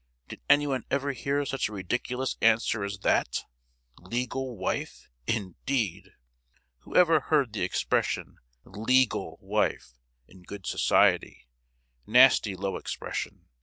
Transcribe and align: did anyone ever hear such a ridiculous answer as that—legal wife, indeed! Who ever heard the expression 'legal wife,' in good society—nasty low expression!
did 0.27 0.41
anyone 0.49 0.83
ever 0.89 1.11
hear 1.11 1.45
such 1.45 1.69
a 1.69 1.71
ridiculous 1.71 2.35
answer 2.41 2.83
as 2.83 2.97
that—legal 3.01 4.57
wife, 4.57 5.11
indeed! 5.27 6.09
Who 6.79 6.95
ever 6.95 7.19
heard 7.19 7.53
the 7.53 7.61
expression 7.61 8.37
'legal 8.63 9.37
wife,' 9.39 9.99
in 10.27 10.41
good 10.41 10.65
society—nasty 10.65 12.55
low 12.55 12.77
expression! 12.77 13.45